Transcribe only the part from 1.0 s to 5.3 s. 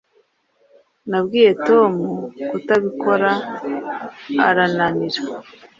Nabwiye Tom kutabikora arananira